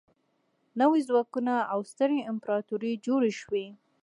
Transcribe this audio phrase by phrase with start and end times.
[0.81, 3.65] نوي ځواکونه او سترې امپراطورۍ جوړې شوې.